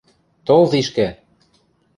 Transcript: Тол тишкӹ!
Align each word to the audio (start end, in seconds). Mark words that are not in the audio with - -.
Тол 0.45 0.63
тишкӹ! 0.71 1.07